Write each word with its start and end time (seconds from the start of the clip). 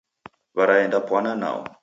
W'araendapwana 0.55 1.35
nao. 1.35 1.61